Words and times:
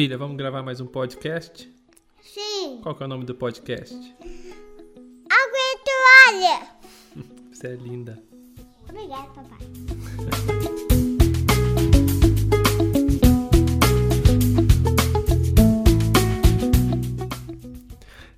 Filha, 0.00 0.16
vamos 0.16 0.38
gravar 0.38 0.62
mais 0.62 0.80
um 0.80 0.86
podcast? 0.86 1.70
Sim. 2.22 2.80
Qual 2.82 2.94
que 2.94 3.02
é 3.02 3.06
o 3.06 3.08
nome 3.10 3.26
do 3.26 3.34
podcast? 3.34 3.94
Água 5.28 5.58
e 5.58 5.78
toalha. 5.84 6.68
Você 7.52 7.66
é 7.66 7.74
linda. 7.74 8.18
Obrigada, 8.88 9.28
papai. 9.34 9.58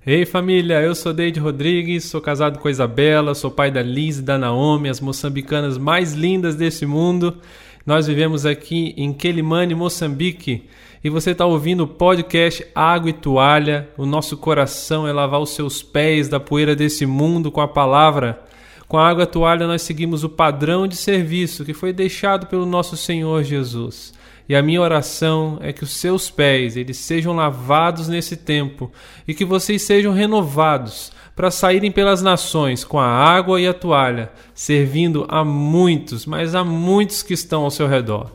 Ei 0.05 0.25
família, 0.25 0.81
eu 0.81 0.93
sou 0.93 1.13
Deide 1.13 1.39
Rodrigues, 1.39 2.03
sou 2.03 2.19
casado 2.19 2.59
com 2.59 2.67
a 2.67 2.71
Isabela, 2.71 3.33
sou 3.33 3.49
pai 3.49 3.71
da 3.71 3.81
Liz 3.81 4.17
e 4.17 4.21
da 4.21 4.37
Naomi, 4.37 4.89
as 4.89 4.99
moçambicanas 4.99 5.77
mais 5.77 6.11
lindas 6.11 6.57
desse 6.57 6.85
mundo. 6.85 7.39
Nós 7.85 8.07
vivemos 8.07 8.45
aqui 8.45 8.93
em 8.95 9.11
Quelimane, 9.11 9.75
Moçambique, 9.75 10.69
e 11.03 11.09
você 11.09 11.31
está 11.31 11.45
ouvindo 11.45 11.83
o 11.83 11.87
podcast 11.87 12.65
Água 12.73 13.09
e 13.09 13.13
Toalha. 13.13 13.89
O 13.97 14.05
nosso 14.05 14.37
coração 14.37 15.05
é 15.05 15.11
lavar 15.11 15.41
os 15.41 15.49
seus 15.49 15.83
pés 15.83 16.29
da 16.29 16.39
poeira 16.39 16.77
desse 16.77 17.05
mundo 17.05 17.51
com 17.51 17.59
a 17.59 17.67
palavra. 17.67 18.41
Com 18.87 18.97
a 18.97 19.09
água 19.09 19.23
e 19.23 19.27
toalha 19.27 19.67
nós 19.67 19.81
seguimos 19.81 20.23
o 20.23 20.29
padrão 20.29 20.87
de 20.87 20.95
serviço 20.95 21.65
que 21.65 21.73
foi 21.73 21.91
deixado 21.91 22.47
pelo 22.47 22.65
nosso 22.65 22.95
Senhor 22.95 23.43
Jesus. 23.43 24.13
E 24.47 24.55
a 24.55 24.61
minha 24.61 24.79
oração 24.79 25.57
é 25.61 25.73
que 25.73 25.83
os 25.83 25.91
seus 25.91 26.29
pés 26.29 26.77
eles 26.77 26.97
sejam 26.97 27.35
lavados 27.35 28.07
nesse 28.07 28.37
tempo 28.37 28.89
e 29.27 29.33
que 29.33 29.43
vocês 29.43 29.81
sejam 29.81 30.13
renovados 30.13 31.11
para 31.35 31.49
saírem 31.49 31.91
pelas 31.91 32.21
nações 32.21 32.83
com 32.83 32.99
a 32.99 33.07
água 33.07 33.59
e 33.59 33.67
a 33.67 33.73
toalha, 33.73 34.31
servindo 34.53 35.25
a 35.27 35.43
muitos, 35.43 36.25
mas 36.25 36.53
a 36.53 36.63
muitos 36.63 37.23
que 37.23 37.33
estão 37.33 37.63
ao 37.63 37.71
seu 37.71 37.87
redor. 37.87 38.31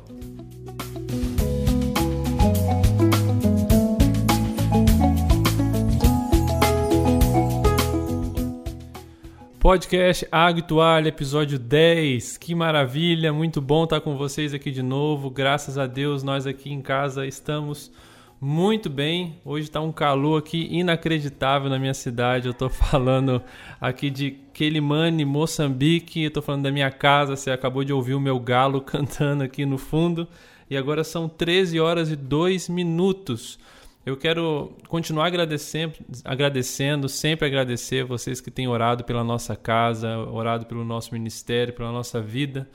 Podcast 9.60 10.26
Água 10.32 10.60
e 10.60 10.62
Toalha, 10.62 11.08
episódio 11.08 11.58
10. 11.58 12.38
Que 12.38 12.54
maravilha, 12.54 13.34
muito 13.34 13.60
bom 13.60 13.84
estar 13.84 14.00
com 14.00 14.16
vocês 14.16 14.54
aqui 14.54 14.70
de 14.70 14.82
novo. 14.82 15.30
Graças 15.30 15.76
a 15.76 15.86
Deus, 15.86 16.22
nós 16.22 16.46
aqui 16.46 16.72
em 16.72 16.80
casa 16.80 17.26
estamos 17.26 17.92
muito 18.40 18.88
bem. 18.88 19.40
Hoje 19.44 19.64
está 19.64 19.80
um 19.80 19.90
calor 19.90 20.38
aqui 20.38 20.68
inacreditável 20.70 21.68
na 21.68 21.78
minha 21.78 21.94
cidade. 21.94 22.46
Eu 22.46 22.52
estou 22.52 22.68
falando 22.70 23.42
aqui 23.80 24.10
de 24.10 24.32
Quelimane, 24.52 25.24
Moçambique. 25.24 26.24
Estou 26.24 26.42
falando 26.42 26.62
da 26.62 26.70
minha 26.70 26.90
casa. 26.90 27.36
Você 27.36 27.50
acabou 27.50 27.84
de 27.84 27.92
ouvir 27.92 28.14
o 28.14 28.20
meu 28.20 28.38
galo 28.38 28.80
cantando 28.82 29.42
aqui 29.42 29.66
no 29.66 29.78
fundo. 29.78 30.28
E 30.70 30.76
agora 30.76 31.02
são 31.02 31.28
13 31.28 31.80
horas 31.80 32.10
e 32.10 32.16
2 32.16 32.68
minutos. 32.68 33.58
Eu 34.06 34.16
quero 34.16 34.72
continuar 34.88 35.26
agradecendo, 35.26 35.94
agradecendo, 36.24 37.08
sempre 37.08 37.46
agradecer 37.46 38.04
vocês 38.04 38.40
que 38.40 38.50
têm 38.50 38.66
orado 38.66 39.04
pela 39.04 39.22
nossa 39.22 39.54
casa, 39.54 40.16
orado 40.16 40.64
pelo 40.64 40.84
nosso 40.84 41.12
ministério, 41.12 41.74
pela 41.74 41.92
nossa 41.92 42.20
vida. 42.20 42.68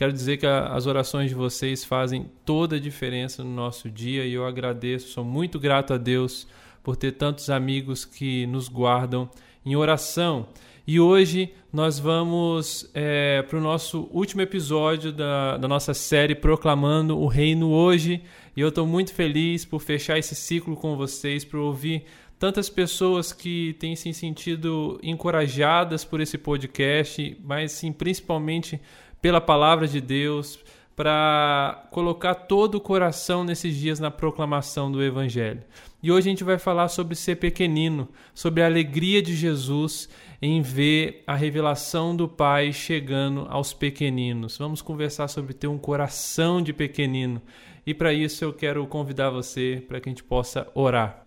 Quero 0.00 0.14
dizer 0.14 0.38
que 0.38 0.46
as 0.46 0.86
orações 0.86 1.28
de 1.28 1.34
vocês 1.34 1.84
fazem 1.84 2.30
toda 2.42 2.76
a 2.76 2.80
diferença 2.80 3.44
no 3.44 3.50
nosso 3.50 3.90
dia 3.90 4.24
e 4.24 4.32
eu 4.32 4.46
agradeço, 4.46 5.08
sou 5.08 5.22
muito 5.22 5.60
grato 5.60 5.92
a 5.92 5.98
Deus 5.98 6.48
por 6.82 6.96
ter 6.96 7.12
tantos 7.12 7.50
amigos 7.50 8.06
que 8.06 8.46
nos 8.46 8.66
guardam 8.66 9.28
em 9.62 9.76
oração. 9.76 10.48
E 10.86 10.98
hoje 10.98 11.52
nós 11.70 11.98
vamos 11.98 12.90
é, 12.94 13.42
para 13.42 13.58
o 13.58 13.60
nosso 13.60 14.08
último 14.10 14.40
episódio 14.40 15.12
da, 15.12 15.58
da 15.58 15.68
nossa 15.68 15.92
série 15.92 16.34
Proclamando 16.34 17.18
o 17.18 17.26
Reino 17.26 17.68
Hoje. 17.70 18.22
E 18.56 18.60
eu 18.62 18.70
estou 18.70 18.86
muito 18.86 19.12
feliz 19.12 19.66
por 19.66 19.82
fechar 19.82 20.18
esse 20.18 20.34
ciclo 20.34 20.76
com 20.76 20.96
vocês, 20.96 21.44
por 21.44 21.60
ouvir 21.60 22.04
tantas 22.38 22.70
pessoas 22.70 23.34
que 23.34 23.76
têm 23.78 23.94
se 23.94 24.14
sentido 24.14 24.98
encorajadas 25.02 26.06
por 26.06 26.22
esse 26.22 26.38
podcast, 26.38 27.36
mas 27.44 27.72
sim, 27.72 27.92
principalmente 27.92 28.80
pela 29.20 29.40
palavra 29.40 29.86
de 29.86 30.00
Deus, 30.00 30.58
para 30.96 31.88
colocar 31.90 32.34
todo 32.34 32.74
o 32.74 32.80
coração 32.80 33.42
nesses 33.42 33.74
dias 33.74 33.98
na 33.98 34.10
proclamação 34.10 34.92
do 34.92 35.02
Evangelho. 35.02 35.62
E 36.02 36.10
hoje 36.10 36.28
a 36.28 36.30
gente 36.30 36.44
vai 36.44 36.58
falar 36.58 36.88
sobre 36.88 37.14
ser 37.14 37.36
pequenino, 37.36 38.08
sobre 38.34 38.62
a 38.62 38.66
alegria 38.66 39.22
de 39.22 39.34
Jesus 39.34 40.08
em 40.42 40.62
ver 40.62 41.22
a 41.26 41.34
revelação 41.34 42.16
do 42.16 42.26
Pai 42.26 42.72
chegando 42.72 43.46
aos 43.50 43.72
pequeninos. 43.72 44.56
Vamos 44.56 44.80
conversar 44.80 45.28
sobre 45.28 45.52
ter 45.52 45.66
um 45.66 45.78
coração 45.78 46.62
de 46.62 46.72
pequenino. 46.72 47.40
E 47.86 47.94
para 47.94 48.12
isso 48.12 48.44
eu 48.44 48.52
quero 48.52 48.86
convidar 48.86 49.30
você 49.30 49.82
para 49.86 50.00
que 50.00 50.08
a 50.08 50.12
gente 50.12 50.24
possa 50.24 50.70
orar. 50.74 51.26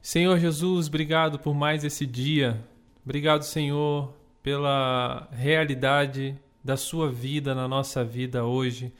Senhor 0.00 0.38
Jesus, 0.38 0.88
obrigado 0.88 1.38
por 1.38 1.54
mais 1.54 1.84
esse 1.84 2.06
dia. 2.06 2.64
Obrigado, 3.04 3.42
Senhor, 3.42 4.12
pela 4.42 5.28
realidade 5.32 6.36
da 6.68 6.76
sua 6.76 7.10
vida 7.10 7.54
na 7.54 7.66
nossa 7.66 8.04
vida 8.04 8.44
hoje. 8.44 8.92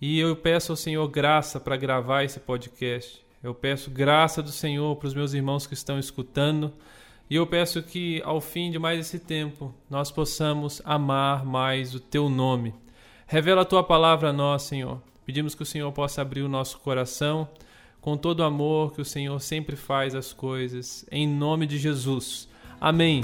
E 0.00 0.18
eu 0.18 0.34
peço 0.34 0.72
ao 0.72 0.76
Senhor 0.76 1.06
graça 1.06 1.60
para 1.60 1.76
gravar 1.76 2.24
esse 2.24 2.40
podcast. 2.40 3.24
Eu 3.40 3.54
peço 3.54 3.92
graça 3.92 4.42
do 4.42 4.50
Senhor 4.50 4.96
para 4.96 5.06
os 5.06 5.14
meus 5.14 5.32
irmãos 5.32 5.68
que 5.68 5.74
estão 5.74 6.00
escutando. 6.00 6.72
E 7.30 7.36
eu 7.36 7.46
peço 7.46 7.80
que 7.80 8.20
ao 8.24 8.40
fim 8.40 8.72
de 8.72 8.78
mais 8.80 8.98
esse 8.98 9.20
tempo 9.20 9.72
nós 9.88 10.10
possamos 10.10 10.82
amar 10.84 11.46
mais 11.46 11.94
o 11.94 12.00
teu 12.00 12.28
nome. 12.28 12.74
Revela 13.24 13.62
a 13.62 13.64
tua 13.64 13.84
palavra 13.84 14.30
a 14.30 14.32
nós, 14.32 14.62
Senhor. 14.62 15.00
Pedimos 15.24 15.54
que 15.54 15.62
o 15.62 15.66
Senhor 15.66 15.92
possa 15.92 16.22
abrir 16.22 16.42
o 16.42 16.48
nosso 16.48 16.80
coração 16.80 17.48
com 18.00 18.16
todo 18.16 18.40
o 18.40 18.44
amor 18.44 18.92
que 18.92 19.00
o 19.00 19.04
Senhor 19.04 19.40
sempre 19.40 19.76
faz 19.76 20.12
as 20.12 20.32
coisas. 20.32 21.06
Em 21.08 21.28
nome 21.28 21.68
de 21.68 21.78
Jesus. 21.78 22.48
Amém. 22.80 23.22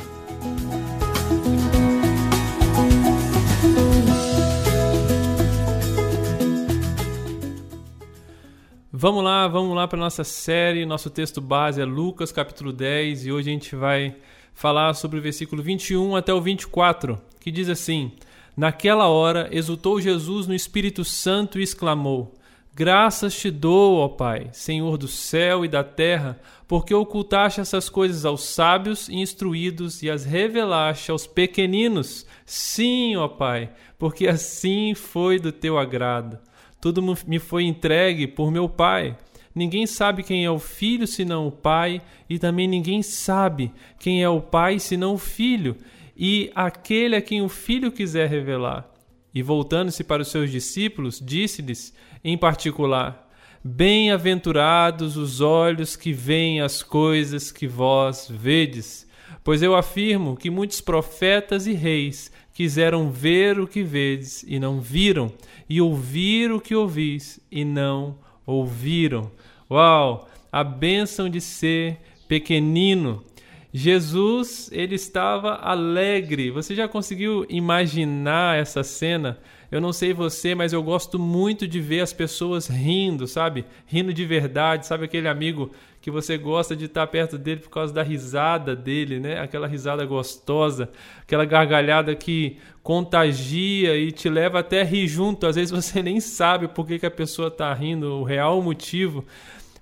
Vamos 9.02 9.24
lá, 9.24 9.48
vamos 9.48 9.74
lá 9.74 9.88
para 9.88 9.98
nossa 9.98 10.22
série. 10.22 10.86
Nosso 10.86 11.10
texto 11.10 11.40
base 11.40 11.80
é 11.80 11.84
Lucas 11.84 12.30
capítulo 12.30 12.72
10 12.72 13.26
e 13.26 13.32
hoje 13.32 13.50
a 13.50 13.52
gente 13.52 13.74
vai 13.74 14.14
falar 14.54 14.94
sobre 14.94 15.18
o 15.18 15.20
versículo 15.20 15.60
21 15.60 16.14
até 16.14 16.32
o 16.32 16.40
24, 16.40 17.20
que 17.40 17.50
diz 17.50 17.68
assim: 17.68 18.12
Naquela 18.56 19.08
hora 19.08 19.48
exultou 19.50 20.00
Jesus 20.00 20.46
no 20.46 20.54
Espírito 20.54 21.04
Santo 21.04 21.58
e 21.58 21.64
exclamou: 21.64 22.32
Graças 22.72 23.34
te 23.34 23.50
dou, 23.50 23.96
ó 23.96 24.06
Pai, 24.06 24.50
Senhor 24.52 24.96
do 24.96 25.08
céu 25.08 25.64
e 25.64 25.68
da 25.68 25.82
terra, 25.82 26.38
porque 26.68 26.94
ocultaste 26.94 27.60
essas 27.60 27.88
coisas 27.88 28.24
aos 28.24 28.44
sábios 28.44 29.08
e 29.08 29.16
instruídos 29.16 30.04
e 30.04 30.10
as 30.10 30.24
revelaste 30.24 31.10
aos 31.10 31.26
pequeninos. 31.26 32.24
Sim, 32.46 33.16
ó 33.16 33.26
Pai, 33.26 33.68
porque 33.98 34.28
assim 34.28 34.94
foi 34.94 35.40
do 35.40 35.50
teu 35.50 35.76
agrado. 35.76 36.38
Tudo 36.82 37.00
me 37.28 37.38
foi 37.38 37.62
entregue 37.62 38.26
por 38.26 38.50
meu 38.50 38.68
Pai. 38.68 39.16
Ninguém 39.54 39.86
sabe 39.86 40.24
quem 40.24 40.44
é 40.44 40.50
o 40.50 40.58
filho 40.58 41.06
senão 41.06 41.46
o 41.46 41.52
Pai, 41.52 42.02
e 42.28 42.40
também 42.40 42.66
ninguém 42.66 43.04
sabe 43.04 43.70
quem 44.00 44.20
é 44.20 44.28
o 44.28 44.40
Pai 44.40 44.80
senão 44.80 45.14
o 45.14 45.18
filho, 45.18 45.76
e 46.16 46.50
aquele 46.56 47.14
a 47.14 47.22
quem 47.22 47.40
o 47.40 47.48
filho 47.48 47.92
quiser 47.92 48.28
revelar. 48.28 48.90
E 49.32 49.44
voltando-se 49.44 50.02
para 50.02 50.22
os 50.22 50.28
seus 50.28 50.50
discípulos, 50.50 51.22
disse-lhes 51.24 51.94
em 52.24 52.36
particular: 52.36 53.30
Bem-aventurados 53.62 55.16
os 55.16 55.40
olhos 55.40 55.94
que 55.94 56.12
veem 56.12 56.60
as 56.60 56.82
coisas 56.82 57.52
que 57.52 57.68
vós 57.68 58.26
vedes. 58.28 59.06
Pois 59.44 59.62
eu 59.62 59.76
afirmo 59.76 60.36
que 60.36 60.50
muitos 60.50 60.80
profetas 60.80 61.68
e 61.68 61.74
reis 61.74 62.32
quiseram 62.52 63.10
ver 63.10 63.58
o 63.58 63.66
que 63.66 63.82
vedes 63.82 64.44
e 64.46 64.58
não 64.58 64.80
viram, 64.80 65.32
e 65.68 65.80
ouvir 65.80 66.52
o 66.52 66.60
que 66.60 66.74
ouvis 66.74 67.40
e 67.50 67.64
não 67.64 68.18
ouviram. 68.46 69.30
Uau! 69.70 70.28
A 70.50 70.62
bênção 70.62 71.30
de 71.30 71.40
ser 71.40 71.98
pequenino. 72.28 73.24
Jesus, 73.72 74.68
ele 74.70 74.96
estava 74.96 75.54
alegre. 75.54 76.50
Você 76.50 76.74
já 76.74 76.86
conseguiu 76.86 77.46
imaginar 77.48 78.58
essa 78.58 78.82
cena? 78.82 79.38
Eu 79.72 79.80
não 79.80 79.90
sei 79.90 80.12
você, 80.12 80.54
mas 80.54 80.74
eu 80.74 80.82
gosto 80.82 81.18
muito 81.18 81.66
de 81.66 81.80
ver 81.80 82.00
as 82.00 82.12
pessoas 82.12 82.68
rindo, 82.68 83.26
sabe? 83.26 83.64
Rindo 83.86 84.12
de 84.12 84.22
verdade, 84.26 84.86
sabe 84.86 85.06
aquele 85.06 85.26
amigo 85.26 85.72
que 85.98 86.10
você 86.10 86.36
gosta 86.36 86.76
de 86.76 86.84
estar 86.84 87.06
perto 87.06 87.38
dele 87.38 87.60
por 87.60 87.70
causa 87.70 87.90
da 87.90 88.02
risada 88.02 88.76
dele, 88.76 89.18
né? 89.18 89.40
Aquela 89.40 89.66
risada 89.66 90.04
gostosa, 90.04 90.90
aquela 91.22 91.46
gargalhada 91.46 92.14
que 92.14 92.58
contagia 92.82 93.96
e 93.96 94.12
te 94.12 94.28
leva 94.28 94.58
até 94.58 94.82
a 94.82 94.84
rir 94.84 95.08
junto. 95.08 95.46
Às 95.46 95.56
vezes 95.56 95.70
você 95.70 96.02
nem 96.04 96.20
sabe 96.20 96.68
por 96.68 96.86
que, 96.86 96.98
que 96.98 97.06
a 97.06 97.10
pessoa 97.10 97.48
está 97.48 97.72
rindo, 97.72 98.20
o 98.20 98.24
real 98.24 98.60
motivo, 98.60 99.24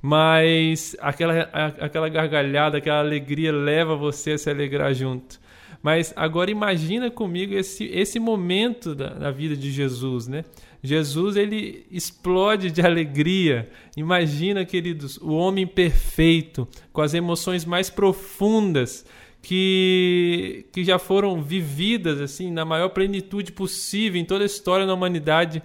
mas 0.00 0.96
aquela, 1.00 1.50
aquela 1.80 2.08
gargalhada, 2.08 2.78
aquela 2.78 3.00
alegria 3.00 3.50
leva 3.50 3.96
você 3.96 4.32
a 4.32 4.38
se 4.38 4.48
alegrar 4.48 4.94
junto. 4.94 5.40
Mas 5.82 6.12
agora 6.16 6.50
imagina 6.50 7.10
comigo 7.10 7.54
esse, 7.54 7.84
esse 7.84 8.18
momento 8.18 8.94
da, 8.94 9.08
da 9.08 9.30
vida 9.30 9.56
de 9.56 9.70
Jesus, 9.70 10.28
né? 10.28 10.44
Jesus 10.82 11.36
ele 11.36 11.86
explode 11.90 12.70
de 12.70 12.80
alegria. 12.80 13.68
Imagina, 13.96 14.64
queridos, 14.64 15.18
o 15.18 15.32
homem 15.32 15.66
perfeito, 15.66 16.66
com 16.92 17.02
as 17.02 17.12
emoções 17.12 17.64
mais 17.64 17.90
profundas 17.90 19.04
que, 19.42 20.66
que 20.72 20.84
já 20.84 20.98
foram 20.98 21.42
vividas 21.42 22.20
assim 22.20 22.50
na 22.50 22.64
maior 22.64 22.90
plenitude 22.90 23.52
possível 23.52 24.20
em 24.20 24.24
toda 24.24 24.44
a 24.44 24.46
história 24.46 24.86
da 24.86 24.94
humanidade. 24.94 25.62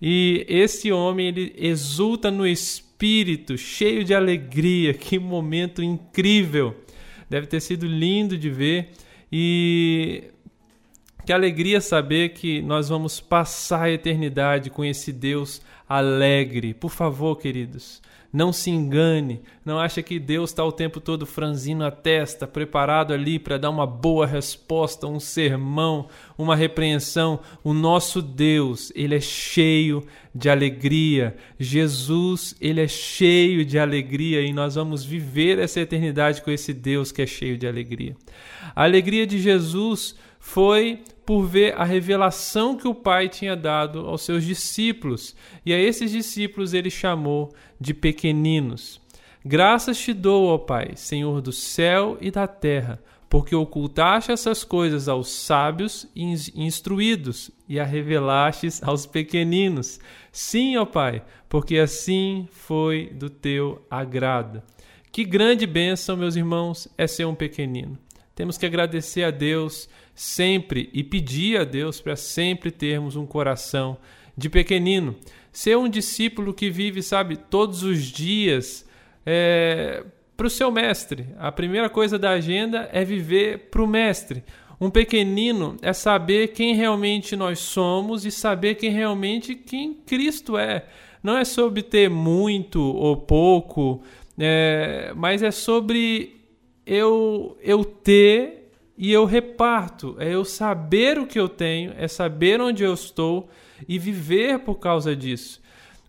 E 0.00 0.44
esse 0.48 0.92
homem 0.92 1.28
ele 1.28 1.54
exulta 1.56 2.30
no 2.30 2.46
espírito, 2.46 3.56
cheio 3.58 4.04
de 4.04 4.14
alegria. 4.14 4.92
Que 4.94 5.18
momento 5.18 5.82
incrível! 5.82 6.74
Deve 7.28 7.46
ter 7.46 7.60
sido 7.60 7.86
lindo 7.86 8.36
de 8.36 8.50
ver 8.50 8.90
e 9.32 10.30
que 11.24 11.32
alegria 11.32 11.80
saber 11.80 12.30
que 12.30 12.60
nós 12.62 12.88
vamos 12.88 13.20
passar 13.20 13.82
a 13.82 13.90
eternidade 13.90 14.70
com 14.70 14.84
esse 14.84 15.12
Deus 15.12 15.60
alegre. 15.88 16.74
Por 16.74 16.90
favor, 16.90 17.36
queridos, 17.36 18.02
não 18.32 18.52
se 18.52 18.70
engane, 18.70 19.42
não 19.64 19.78
acha 19.78 20.02
que 20.02 20.18
Deus 20.18 20.50
está 20.50 20.64
o 20.64 20.70
tempo 20.70 21.00
todo 21.00 21.26
franzindo 21.26 21.84
a 21.84 21.90
testa, 21.90 22.46
preparado 22.46 23.12
ali 23.12 23.38
para 23.38 23.58
dar 23.58 23.70
uma 23.70 23.86
boa 23.86 24.26
resposta, 24.26 25.06
um 25.06 25.18
sermão, 25.18 26.08
uma 26.38 26.54
repreensão. 26.54 27.40
O 27.64 27.72
nosso 27.72 28.22
Deus, 28.22 28.92
ele 28.94 29.16
é 29.16 29.20
cheio 29.20 30.06
de 30.32 30.48
alegria. 30.48 31.36
Jesus, 31.58 32.54
ele 32.60 32.80
é 32.80 32.88
cheio 32.88 33.64
de 33.64 33.78
alegria 33.78 34.42
e 34.42 34.52
nós 34.52 34.76
vamos 34.76 35.04
viver 35.04 35.58
essa 35.58 35.80
eternidade 35.80 36.40
com 36.42 36.50
esse 36.50 36.72
Deus 36.72 37.10
que 37.10 37.22
é 37.22 37.26
cheio 37.26 37.58
de 37.58 37.66
alegria. 37.66 38.16
A 38.76 38.84
alegria 38.84 39.26
de 39.26 39.40
Jesus 39.40 40.14
foi 40.38 41.00
por 41.30 41.46
ver 41.46 41.76
a 41.78 41.84
revelação 41.84 42.76
que 42.76 42.88
o 42.88 42.92
Pai 42.92 43.28
tinha 43.28 43.54
dado 43.54 44.00
aos 44.00 44.22
seus 44.22 44.42
discípulos, 44.42 45.36
e 45.64 45.72
a 45.72 45.78
esses 45.78 46.10
discípulos 46.10 46.74
ele 46.74 46.90
chamou 46.90 47.54
de 47.80 47.94
pequeninos. 47.94 49.00
Graças 49.44 49.96
te 49.96 50.12
dou, 50.12 50.48
ó 50.48 50.58
Pai, 50.58 50.96
Senhor 50.96 51.40
do 51.40 51.52
céu 51.52 52.18
e 52.20 52.32
da 52.32 52.48
terra, 52.48 53.00
porque 53.28 53.54
ocultaste 53.54 54.32
essas 54.32 54.64
coisas 54.64 55.08
aos 55.08 55.28
sábios 55.28 56.04
e 56.16 56.34
instruídos 56.56 57.52
e 57.68 57.78
a 57.78 57.84
revelastes 57.84 58.82
aos 58.82 59.06
pequeninos. 59.06 60.00
Sim, 60.32 60.78
ó 60.78 60.84
Pai, 60.84 61.22
porque 61.48 61.78
assim 61.78 62.48
foi 62.50 63.06
do 63.06 63.30
teu 63.30 63.86
agrado. 63.88 64.60
Que 65.12 65.22
grande 65.22 65.64
bênção, 65.64 66.16
meus 66.16 66.34
irmãos, 66.34 66.88
é 66.98 67.06
ser 67.06 67.24
um 67.24 67.36
pequenino. 67.36 67.96
Temos 68.34 68.56
que 68.56 68.66
agradecer 68.66 69.22
a 69.22 69.30
Deus 69.30 69.88
sempre 70.20 70.90
e 70.92 71.02
pedir 71.02 71.58
a 71.58 71.64
Deus 71.64 71.98
para 71.98 72.14
sempre 72.14 72.70
termos 72.70 73.16
um 73.16 73.24
coração 73.24 73.96
de 74.36 74.50
pequenino. 74.50 75.16
Ser 75.50 75.78
um 75.78 75.88
discípulo 75.88 76.52
que 76.52 76.68
vive, 76.68 77.02
sabe, 77.02 77.36
todos 77.36 77.82
os 77.82 78.02
dias 78.02 78.86
é, 79.24 80.04
para 80.36 80.46
o 80.46 80.50
seu 80.50 80.70
mestre. 80.70 81.28
A 81.38 81.50
primeira 81.50 81.88
coisa 81.88 82.18
da 82.18 82.32
agenda 82.32 82.86
é 82.92 83.02
viver 83.02 83.70
para 83.70 83.82
o 83.82 83.86
mestre. 83.86 84.44
Um 84.78 84.90
pequenino 84.90 85.78
é 85.80 85.94
saber 85.94 86.48
quem 86.48 86.74
realmente 86.74 87.34
nós 87.34 87.58
somos 87.58 88.26
e 88.26 88.30
saber 88.30 88.74
quem 88.74 88.90
realmente 88.90 89.54
quem 89.54 89.94
Cristo 89.94 90.58
é. 90.58 90.84
Não 91.22 91.38
é 91.38 91.46
sobre 91.46 91.82
ter 91.82 92.10
muito 92.10 92.78
ou 92.82 93.16
pouco, 93.16 94.02
é, 94.38 95.14
mas 95.16 95.42
é 95.42 95.50
sobre 95.50 96.42
eu, 96.84 97.56
eu 97.62 97.82
ter 97.86 98.59
e 99.00 99.10
eu 99.10 99.24
reparto. 99.24 100.14
É 100.18 100.34
eu 100.34 100.44
saber 100.44 101.18
o 101.18 101.26
que 101.26 101.40
eu 101.40 101.48
tenho, 101.48 101.94
é 101.96 102.06
saber 102.06 102.60
onde 102.60 102.84
eu 102.84 102.92
estou 102.92 103.48
e 103.88 103.98
viver 103.98 104.58
por 104.58 104.74
causa 104.74 105.16
disso. 105.16 105.58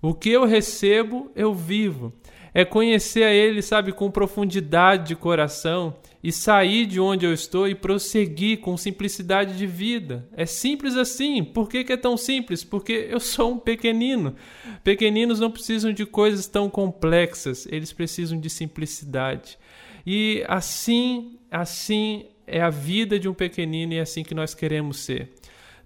O 0.01 0.13
que 0.13 0.29
eu 0.29 0.43
recebo, 0.43 1.31
eu 1.33 1.53
vivo. 1.53 2.11
É 2.53 2.65
conhecer 2.65 3.23
a 3.23 3.31
Ele, 3.31 3.61
sabe, 3.61 3.93
com 3.93 4.11
profundidade 4.11 5.07
de 5.07 5.15
coração 5.15 5.95
e 6.21 6.33
sair 6.33 6.85
de 6.85 6.99
onde 6.99 7.25
eu 7.25 7.33
estou 7.33 7.65
e 7.65 7.73
prosseguir 7.73 8.59
com 8.59 8.75
simplicidade 8.75 9.57
de 9.57 9.65
vida. 9.65 10.27
É 10.35 10.45
simples 10.45 10.97
assim. 10.97 11.45
Por 11.45 11.69
que, 11.69 11.85
que 11.85 11.94
é 11.94 11.97
tão 11.97 12.17
simples? 12.17 12.61
Porque 12.61 13.07
eu 13.09 13.21
sou 13.21 13.53
um 13.53 13.57
pequenino. 13.57 14.35
Pequeninos 14.83 15.39
não 15.39 15.49
precisam 15.49 15.94
de 15.94 16.05
coisas 16.05 16.45
tão 16.45 16.69
complexas, 16.69 17.65
eles 17.71 17.94
precisam 17.94 18.37
de 18.37 18.49
simplicidade. 18.49 19.57
E 20.05 20.44
assim, 20.49 21.39
assim 21.49 22.25
é 22.51 22.62
a 22.62 22.69
vida 22.69 23.18
de 23.18 23.27
um 23.27 23.33
pequenino 23.33 23.94
e 23.94 23.98
é 23.98 24.01
assim 24.01 24.24
que 24.24 24.36
nós 24.36 24.53
queremos 24.53 24.98
ser. 24.98 25.30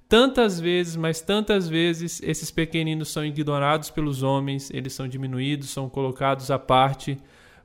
Tantas 0.07 0.59
vezes, 0.59 0.95
mas 0.95 1.21
tantas 1.21 1.67
vezes, 1.67 2.21
esses 2.21 2.51
pequeninos 2.51 3.09
são 3.09 3.25
ignorados 3.25 3.89
pelos 3.89 4.21
homens, 4.21 4.69
eles 4.71 4.93
são 4.93 5.07
diminuídos, 5.07 5.69
são 5.69 5.89
colocados 5.89 6.51
à 6.51 6.59
parte, 6.59 7.17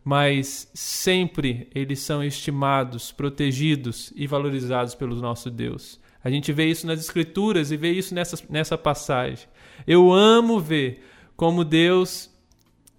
mas 0.04 0.70
sempre 0.72 1.68
eles 1.74 2.00
são 2.00 2.24
estimados, 2.24 3.12
protegidos 3.12 4.12
e 4.16 4.26
valorizados 4.26 4.94
pelo 4.94 5.16
nosso 5.16 5.50
Deus. 5.50 6.00
A 6.22 6.30
gente 6.30 6.52
vê 6.52 6.66
isso 6.66 6.86
nas 6.86 7.00
Escrituras 7.00 7.70
e 7.70 7.76
vê 7.76 7.90
isso 7.92 8.14
nessa, 8.14 8.38
nessa 8.48 8.78
passagem. 8.78 9.46
Eu 9.86 10.12
amo 10.12 10.60
ver 10.60 11.04
como 11.36 11.64
Deus 11.64 12.30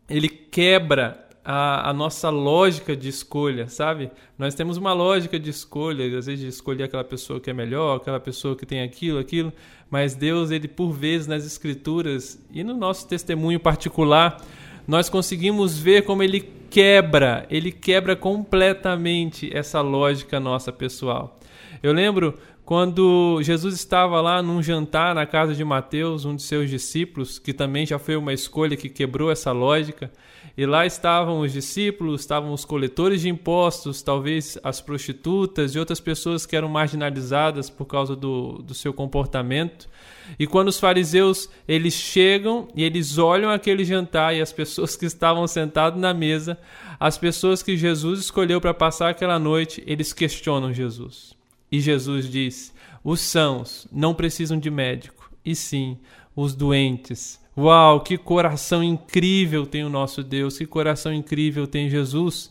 ele 0.09 0.27
quebra 0.27 1.29
a, 1.43 1.89
a, 1.89 1.93
nossa 1.93 2.29
lógica 2.29 2.95
de 2.95 3.09
escolha, 3.09 3.67
sabe? 3.67 4.11
Nós 4.37 4.53
temos 4.53 4.77
uma 4.77 4.93
lógica 4.93 5.39
de 5.39 5.49
escolha, 5.49 6.05
às 6.17 6.25
vezes 6.25 6.39
de 6.39 6.47
escolher 6.47 6.83
aquela 6.83 7.03
pessoa 7.03 7.39
que 7.39 7.49
é 7.49 7.53
melhor, 7.53 7.97
aquela 7.97 8.19
pessoa 8.19 8.55
que 8.55 8.65
tem 8.65 8.81
aquilo, 8.81 9.19
aquilo, 9.19 9.51
mas 9.89 10.15
Deus, 10.15 10.51
ele 10.51 10.67
por 10.67 10.91
vezes 10.91 11.27
nas 11.27 11.45
escrituras 11.45 12.39
e 12.51 12.63
no 12.63 12.75
nosso 12.75 13.07
testemunho 13.07 13.59
particular, 13.59 14.41
nós 14.87 15.09
conseguimos 15.09 15.77
ver 15.77 16.03
como 16.03 16.23
ele 16.23 16.41
quebra, 16.69 17.45
ele 17.49 17.71
quebra 17.71 18.15
completamente 18.15 19.49
essa 19.55 19.81
lógica 19.81 20.39
nossa 20.39 20.71
pessoal. 20.71 21.39
Eu 21.81 21.93
lembro 21.93 22.37
quando 22.63 23.41
Jesus 23.41 23.75
estava 23.75 24.21
lá 24.21 24.41
num 24.41 24.61
jantar 24.61 25.13
na 25.13 25.25
casa 25.25 25.53
de 25.53 25.63
Mateus, 25.63 26.23
um 26.23 26.35
de 26.35 26.43
seus 26.43 26.69
discípulos, 26.69 27.37
que 27.37 27.53
também 27.53 27.85
já 27.85 27.99
foi 27.99 28.15
uma 28.15 28.33
escolha 28.33 28.77
que 28.77 28.87
quebrou 28.87 29.31
essa 29.31 29.51
lógica, 29.51 30.11
e 30.57 30.65
lá 30.65 30.85
estavam 30.85 31.39
os 31.39 31.53
discípulos, 31.53 32.21
estavam 32.21 32.53
os 32.53 32.65
coletores 32.65 33.21
de 33.21 33.29
impostos, 33.29 34.01
talvez 34.01 34.57
as 34.63 34.81
prostitutas 34.81 35.73
e 35.73 35.79
outras 35.79 35.99
pessoas 35.99 36.45
que 36.45 36.55
eram 36.55 36.69
marginalizadas 36.69 37.69
por 37.69 37.85
causa 37.85 38.15
do, 38.15 38.61
do 38.61 38.73
seu 38.73 38.93
comportamento. 38.93 39.89
E 40.37 40.45
quando 40.45 40.67
os 40.67 40.79
fariseus 40.79 41.49
eles 41.67 41.93
chegam 41.93 42.67
e 42.75 42.83
eles 42.83 43.17
olham 43.17 43.49
aquele 43.49 43.83
jantar 43.83 44.35
e 44.35 44.41
as 44.41 44.51
pessoas 44.51 44.95
que 44.95 45.05
estavam 45.05 45.47
sentadas 45.47 45.99
na 45.99 46.13
mesa, 46.13 46.57
as 46.99 47.17
pessoas 47.17 47.63
que 47.63 47.75
Jesus 47.75 48.19
escolheu 48.19 48.61
para 48.61 48.73
passar 48.73 49.09
aquela 49.09 49.39
noite, 49.39 49.83
eles 49.87 50.13
questionam 50.13 50.73
Jesus. 50.73 51.35
E 51.71 51.79
Jesus 51.79 52.29
diz: 52.29 52.73
os 53.03 53.19
sãos 53.19 53.87
não 53.91 54.13
precisam 54.13 54.59
de 54.59 54.69
médico, 54.69 55.31
e 55.43 55.55
sim 55.55 55.97
os 56.35 56.53
doentes. 56.53 57.40
Uau, 57.57 57.99
que 57.99 58.17
coração 58.17 58.81
incrível 58.81 59.65
tem 59.65 59.83
o 59.83 59.89
nosso 59.89 60.23
Deus, 60.23 60.57
que 60.57 60.65
coração 60.65 61.13
incrível 61.13 61.67
tem 61.67 61.89
Jesus. 61.89 62.49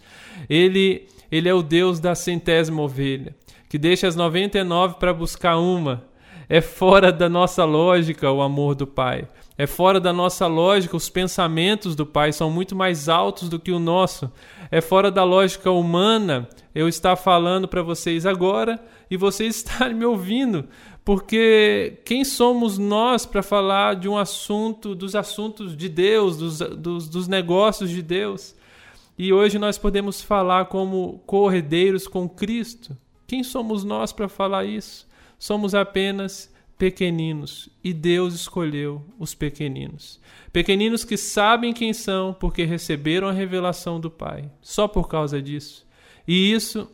Ele, 0.49 1.07
ele 1.33 1.49
é 1.49 1.55
o 1.55 1.63
Deus 1.63 1.99
da 1.99 2.15
centésima 2.15 2.83
ovelha, 2.83 3.35
que 3.69 3.79
deixa 3.79 4.07
as 4.07 4.15
99 4.15 4.97
para 4.99 5.15
buscar 5.15 5.57
uma. 5.57 6.05
É 6.49 6.61
fora 6.61 7.13
da 7.13 7.29
nossa 7.29 7.65
lógica 7.65 8.31
o 8.31 8.43
amor 8.43 8.75
do 8.75 8.87
Pai. 8.87 9.27
É 9.57 9.67
fora 9.67 10.01
da 10.01 10.13
nossa 10.13 10.47
lógica, 10.47 10.97
os 10.97 11.09
pensamentos 11.09 11.95
do 11.95 12.07
Pai 12.07 12.33
são 12.33 12.51
muito 12.51 12.75
mais 12.75 13.09
altos 13.09 13.49
do 13.49 13.61
que 13.61 13.71
o 13.71 13.79
nosso. 13.79 14.31
É 14.71 14.81
fora 14.81 15.11
da 15.11 15.23
lógica 15.23 15.71
humana 15.71 16.49
eu 16.75 16.89
estar 16.89 17.15
falando 17.15 17.69
para 17.69 17.83
vocês 17.83 18.25
agora 18.25 18.81
e 19.11 19.17
vocês 19.17 19.57
estarem 19.57 19.95
me 19.95 20.05
ouvindo. 20.05 20.67
Porque 21.05 21.99
quem 22.05 22.25
somos 22.25 22.79
nós 22.79 23.25
para 23.25 23.43
falar 23.43 23.97
de 23.97 24.09
um 24.09 24.17
assunto, 24.17 24.95
dos 24.95 25.15
assuntos 25.15 25.77
de 25.77 25.89
Deus, 25.89 26.37
dos, 26.37 26.59
dos, 26.59 27.09
dos 27.09 27.29
negócios 27.29 27.91
de 27.91 28.03
Deus? 28.03 28.55
E 29.19 29.33
hoje 29.33 29.59
nós 29.59 29.77
podemos 29.77 30.23
falar 30.23 30.67
como 30.67 31.23
corredeiros 31.27 32.07
com 32.07 32.29
Cristo. 32.29 32.97
Quem 33.27 33.43
somos 33.43 33.85
nós 33.85 34.13
para 34.13 34.29
falar 34.29 34.65
isso? 34.65 35.07
Somos 35.39 35.75
apenas 35.75 36.51
pequeninos 36.81 37.69
e 37.85 37.93
Deus 37.93 38.35
escolheu 38.35 39.05
os 39.19 39.35
pequeninos. 39.35 40.19
Pequeninos 40.51 41.05
que 41.05 41.19
sabem 41.19 41.75
quem 41.75 41.93
são 41.93 42.33
porque 42.33 42.65
receberam 42.65 43.29
a 43.29 43.33
revelação 43.33 44.01
do 44.01 44.11
Pai, 44.11 44.51
só 44.63 44.89
por 44.89 45.07
causa 45.07 45.43
disso. 45.43 45.87
E 46.27 46.53
isso 46.53 46.91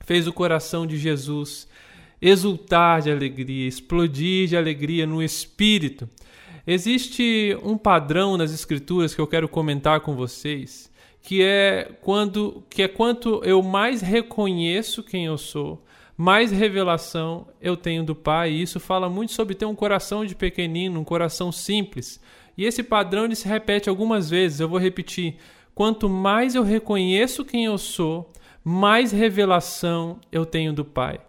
fez 0.00 0.26
o 0.26 0.32
coração 0.32 0.84
de 0.84 0.96
Jesus 0.96 1.68
exultar 2.24 3.02
de 3.02 3.10
alegria, 3.10 3.68
explodir 3.68 4.48
de 4.48 4.56
alegria 4.56 5.06
no 5.06 5.22
espírito. 5.22 6.08
Existe 6.66 7.54
um 7.62 7.76
padrão 7.76 8.38
nas 8.38 8.50
escrituras 8.50 9.14
que 9.14 9.20
eu 9.20 9.26
quero 9.26 9.46
comentar 9.46 10.00
com 10.00 10.16
vocês, 10.16 10.90
que 11.20 11.42
é 11.42 11.92
quando 12.00 12.64
que 12.70 12.82
é 12.82 12.88
quanto 12.88 13.42
eu 13.44 13.62
mais 13.62 14.00
reconheço 14.00 15.02
quem 15.02 15.26
eu 15.26 15.36
sou, 15.36 15.84
mais 16.16 16.50
revelação 16.50 17.46
eu 17.60 17.76
tenho 17.76 18.02
do 18.02 18.14
Pai. 18.14 18.52
E 18.52 18.62
isso 18.62 18.80
fala 18.80 19.10
muito 19.10 19.32
sobre 19.32 19.54
ter 19.54 19.66
um 19.66 19.74
coração 19.74 20.24
de 20.24 20.34
pequenino, 20.34 20.98
um 20.98 21.04
coração 21.04 21.52
simples. 21.52 22.18
E 22.56 22.64
esse 22.64 22.82
padrão 22.82 23.26
ele 23.26 23.34
se 23.34 23.46
repete 23.46 23.90
algumas 23.90 24.30
vezes. 24.30 24.60
Eu 24.60 24.68
vou 24.68 24.78
repetir. 24.78 25.36
Quanto 25.74 26.08
mais 26.08 26.54
eu 26.54 26.62
reconheço 26.62 27.44
quem 27.44 27.66
eu 27.66 27.76
sou, 27.76 28.32
mais 28.64 29.12
revelação 29.12 30.18
eu 30.32 30.46
tenho 30.46 30.72
do 30.72 30.86
Pai. 30.86 31.20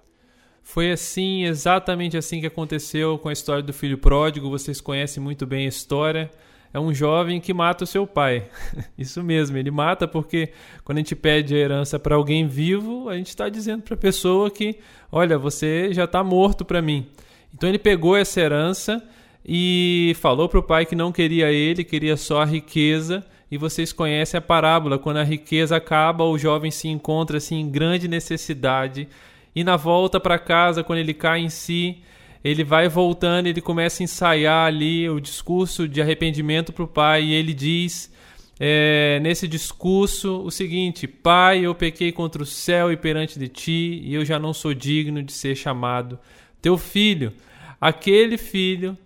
Foi 0.68 0.92
assim, 0.92 1.46
exatamente 1.46 2.18
assim 2.18 2.42
que 2.42 2.48
aconteceu 2.48 3.20
com 3.20 3.30
a 3.30 3.34
história 3.34 3.62
do 3.62 3.72
filho 3.72 4.00
pródigo. 4.00 4.50
Vocês 4.50 4.82
conhecem 4.82 5.22
muito 5.22 5.46
bem 5.46 5.66
a 5.66 5.70
história. 5.70 6.30
É 6.74 6.80
um 6.80 6.92
jovem 6.92 7.40
que 7.40 7.54
mata 7.54 7.84
o 7.84 7.88
seu 7.88 8.08
pai. 8.08 8.50
Isso 8.98 9.24
mesmo, 9.24 9.56
ele 9.58 9.70
mata 9.70 10.08
porque 10.08 10.50
quando 10.84 10.98
a 10.98 11.02
gente 11.02 11.16
pede 11.16 11.54
a 11.54 11.58
herança 11.60 12.00
para 12.00 12.16
alguém 12.16 12.48
vivo, 12.48 13.08
a 13.08 13.16
gente 13.16 13.28
está 13.28 13.48
dizendo 13.48 13.84
para 13.84 13.94
a 13.94 13.98
pessoa 13.98 14.50
que, 14.50 14.80
olha, 15.12 15.38
você 15.38 15.94
já 15.94 16.06
está 16.06 16.24
morto 16.24 16.66
para 16.66 16.82
mim. 16.82 17.06
Então 17.54 17.70
ele 17.70 17.80
pegou 17.80 18.18
essa 18.18 18.42
herança 18.42 19.02
e 19.46 20.14
falou 20.20 20.50
para 20.50 20.60
o 20.60 20.64
pai 20.64 20.84
que 20.84 20.96
não 20.96 21.12
queria 21.12 21.52
ele, 21.52 21.84
queria 21.84 22.18
só 22.18 22.42
a 22.42 22.46
riqueza. 22.46 23.24
E 23.52 23.58
vocês 23.58 23.94
conhecem 23.94 24.40
a 24.40 24.42
parábola: 24.42 24.98
quando 24.98 25.18
a 25.18 25.24
riqueza 25.24 25.78
acaba, 25.78 26.24
o 26.24 26.40
jovem 26.40 26.72
se 26.72 26.88
encontra 26.88 27.38
assim, 27.38 27.60
em 27.60 27.70
grande 27.70 28.08
necessidade 28.08 29.08
e 29.56 29.64
na 29.64 29.78
volta 29.78 30.20
para 30.20 30.38
casa, 30.38 30.84
quando 30.84 31.00
ele 31.00 31.14
cai 31.14 31.40
em 31.40 31.50
si, 31.50 32.00
ele 32.44 32.64
vai 32.64 32.90
voltando, 32.90 33.48
ele 33.48 33.62
começa 33.62 34.04
a 34.04 34.06
ensaiar 34.06 34.68
ali 34.68 35.10
o 35.10 35.20
discurso 35.20 35.88
de 35.88 36.02
arrependimento 36.02 36.74
para 36.74 36.84
o 36.84 36.88
pai, 36.88 37.24
e 37.24 37.34
ele 37.34 37.54
diz 37.54 38.14
é, 38.60 39.20
nesse 39.22 39.48
discurso 39.48 40.42
o 40.44 40.52
seguinte: 40.52 41.08
Pai, 41.08 41.66
eu 41.66 41.74
pequei 41.74 42.12
contra 42.12 42.44
o 42.44 42.46
céu 42.46 42.92
e 42.92 42.98
perante 42.98 43.40
de 43.40 43.48
ti, 43.48 44.02
e 44.04 44.14
eu 44.14 44.24
já 44.24 44.38
não 44.38 44.54
sou 44.54 44.74
digno 44.74 45.24
de 45.24 45.34
ser 45.34 45.56
chamado 45.56 46.20
teu 46.62 46.78
filho. 46.78 47.34
Aquele 47.80 48.38
filho, 48.38 48.98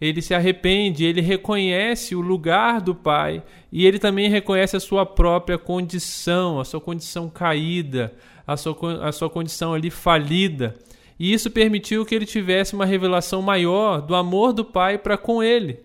ele 0.00 0.20
se 0.20 0.34
arrepende, 0.34 1.04
ele 1.04 1.20
reconhece 1.20 2.14
o 2.14 2.20
lugar 2.20 2.80
do 2.80 2.94
pai, 2.94 3.42
e 3.70 3.86
ele 3.86 3.98
também 3.98 4.28
reconhece 4.28 4.76
a 4.76 4.80
sua 4.80 5.06
própria 5.06 5.56
condição, 5.56 6.60
a 6.60 6.64
sua 6.64 6.80
condição 6.80 7.28
caída, 7.28 8.12
a 8.48 8.56
sua, 8.56 9.06
a 9.06 9.12
sua 9.12 9.28
condição 9.28 9.74
ali 9.74 9.90
falida. 9.90 10.74
E 11.20 11.34
isso 11.34 11.50
permitiu 11.50 12.06
que 12.06 12.14
ele 12.14 12.24
tivesse 12.24 12.74
uma 12.74 12.86
revelação 12.86 13.42
maior 13.42 14.00
do 14.00 14.14
amor 14.14 14.54
do 14.54 14.64
Pai 14.64 14.96
para 14.96 15.18
com 15.18 15.42
ele. 15.42 15.80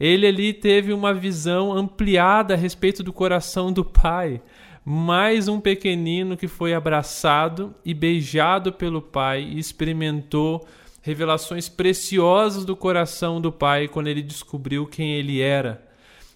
Ele 0.00 0.26
ali 0.26 0.54
teve 0.54 0.94
uma 0.94 1.12
visão 1.12 1.70
ampliada 1.70 2.54
a 2.54 2.56
respeito 2.56 3.02
do 3.02 3.12
coração 3.12 3.70
do 3.70 3.84
Pai. 3.84 4.40
Mais 4.82 5.46
um 5.46 5.60
pequenino 5.60 6.38
que 6.38 6.48
foi 6.48 6.72
abraçado 6.72 7.74
e 7.84 7.92
beijado 7.92 8.72
pelo 8.72 9.02
Pai 9.02 9.42
e 9.42 9.58
experimentou 9.58 10.66
revelações 11.02 11.68
preciosas 11.68 12.64
do 12.64 12.74
coração 12.74 13.42
do 13.42 13.52
Pai 13.52 13.88
quando 13.88 14.06
ele 14.06 14.22
descobriu 14.22 14.86
quem 14.86 15.12
ele 15.12 15.42
era. 15.42 15.84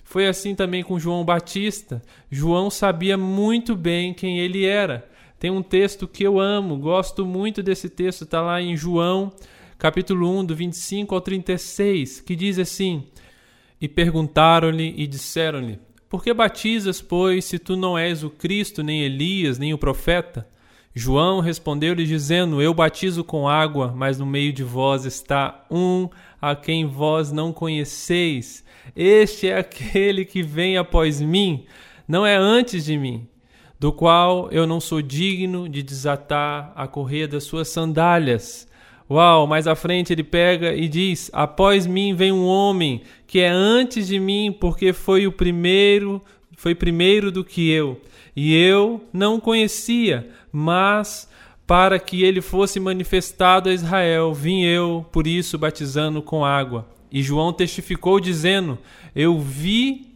Foi 0.05 0.27
assim 0.27 0.55
também 0.55 0.83
com 0.83 0.99
João 0.99 1.25
Batista. 1.25 2.03
João 2.31 2.69
sabia 2.69 3.17
muito 3.17 3.75
bem 3.75 4.13
quem 4.13 4.41
ele 4.41 4.67
era. 4.67 5.09
Tem 5.41 5.51
um 5.51 5.63
texto 5.63 6.07
que 6.07 6.23
eu 6.23 6.39
amo, 6.39 6.77
gosto 6.77 7.25
muito 7.25 7.63
desse 7.63 7.89
texto, 7.89 8.25
está 8.25 8.43
lá 8.43 8.61
em 8.61 8.77
João, 8.77 9.33
capítulo 9.79 10.39
1, 10.39 10.45
do 10.45 10.55
25 10.55 11.15
ao 11.15 11.21
36, 11.23 12.21
que 12.21 12.37
diz 12.37 12.59
assim: 12.59 13.05
E 13.81 13.89
perguntaram-lhe 13.89 14.93
e 14.99 15.07
disseram-lhe: 15.07 15.79
Por 16.11 16.23
que 16.23 16.35
batizas, 16.35 17.01
pois, 17.01 17.47
se 17.47 17.59
tu 17.59 17.75
não 17.75 17.97
és 17.97 18.23
o 18.23 18.29
Cristo, 18.29 18.83
nem 18.83 19.01
Elias, 19.01 19.59
nem 19.59 19.73
o 19.73 19.79
profeta? 19.79 20.47
João 20.95 21.41
respondeu-lhe, 21.41 22.05
dizendo: 22.05 22.61
Eu 22.61 22.75
batizo 22.75 23.25
com 23.25 23.49
água, 23.49 23.95
mas 23.97 24.19
no 24.19 24.27
meio 24.27 24.53
de 24.53 24.63
vós 24.63 25.07
está 25.07 25.65
um 25.71 26.11
a 26.39 26.55
quem 26.55 26.85
vós 26.85 27.33
não 27.33 27.51
conheceis. 27.51 28.63
Este 28.95 29.49
é 29.49 29.57
aquele 29.57 30.27
que 30.27 30.43
vem 30.43 30.77
após 30.77 31.19
mim, 31.19 31.65
não 32.07 32.27
é 32.27 32.37
antes 32.37 32.85
de 32.85 32.99
mim 32.99 33.30
do 33.81 33.91
qual 33.91 34.51
eu 34.53 34.67
não 34.67 34.79
sou 34.79 35.01
digno 35.01 35.67
de 35.67 35.83
desatar 35.83 36.71
a 36.77 36.87
correia 36.87 37.27
das 37.27 37.45
suas 37.45 37.69
sandálias. 37.69 38.69
Uau, 39.11 39.47
mais 39.47 39.67
à 39.67 39.75
frente 39.75 40.13
ele 40.13 40.23
pega 40.23 40.75
e 40.75 40.87
diz: 40.87 41.31
Após 41.33 41.87
mim 41.87 42.15
vem 42.15 42.31
um 42.31 42.45
homem 42.45 43.01
que 43.27 43.41
é 43.41 43.49
antes 43.49 44.07
de 44.07 44.21
mim, 44.21 44.55
porque 44.61 44.93
foi 44.93 45.27
o 45.27 45.33
primeiro, 45.33 46.21
foi 46.57 46.75
primeiro 46.75 47.33
do 47.33 47.43
que 47.43 47.71
eu. 47.71 47.99
E 48.37 48.55
eu 48.55 49.03
não 49.13 49.41
conhecia, 49.41 50.29
mas 50.53 51.27
para 51.67 51.99
que 51.99 52.23
ele 52.23 52.43
fosse 52.43 52.79
manifestado 52.79 53.71
a 53.71 53.73
Israel, 53.73 54.35
vim 54.35 54.63
eu, 54.63 55.07
por 55.11 55.27
isso 55.27 55.57
batizando 55.57 56.21
com 56.21 56.45
água. 56.45 56.87
E 57.11 57.23
João 57.23 57.51
testificou 57.51 58.21
dizendo: 58.21 58.79
Eu 59.15 59.41
vi 59.41 60.10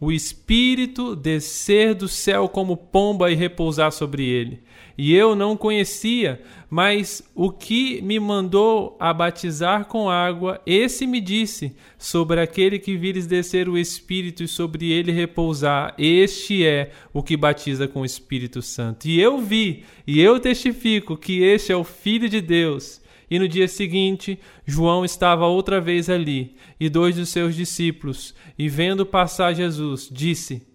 o 0.00 0.10
Espírito 0.10 1.14
descer 1.14 1.94
do 1.94 2.08
céu 2.08 2.48
como 2.48 2.76
pomba 2.76 3.30
e 3.30 3.34
repousar 3.34 3.92
sobre 3.92 4.24
ele. 4.24 4.62
E 4.96 5.14
eu 5.14 5.34
não 5.34 5.56
conhecia, 5.56 6.42
mas 6.68 7.22
o 7.34 7.50
que 7.50 8.00
me 8.02 8.18
mandou 8.18 8.96
a 9.00 9.12
batizar 9.12 9.86
com 9.86 10.10
água, 10.10 10.60
esse 10.66 11.06
me 11.06 11.20
disse: 11.20 11.74
sobre 11.98 12.40
aquele 12.40 12.78
que 12.78 12.96
vires 12.96 13.26
descer 13.26 13.68
o 13.68 13.78
Espírito 13.78 14.42
e 14.42 14.48
sobre 14.48 14.90
ele 14.90 15.12
repousar, 15.12 15.94
este 15.98 16.64
é 16.64 16.90
o 17.12 17.22
que 17.22 17.36
batiza 17.36 17.86
com 17.86 18.00
o 18.00 18.06
Espírito 18.06 18.62
Santo. 18.62 19.06
E 19.06 19.20
eu 19.20 19.38
vi, 19.38 19.84
e 20.06 20.20
eu 20.20 20.40
testifico 20.40 21.16
que 21.16 21.42
este 21.42 21.72
é 21.72 21.76
o 21.76 21.84
Filho 21.84 22.28
de 22.28 22.40
Deus. 22.40 22.99
E 23.30 23.38
no 23.38 23.46
dia 23.46 23.68
seguinte, 23.68 24.38
João 24.66 25.04
estava 25.04 25.46
outra 25.46 25.80
vez 25.80 26.10
ali, 26.10 26.56
e 26.80 26.88
dois 26.88 27.14
dos 27.14 27.28
seus 27.28 27.54
discípulos, 27.54 28.34
e 28.58 28.68
vendo 28.68 29.06
passar 29.06 29.54
Jesus, 29.54 30.08
disse: 30.10 30.66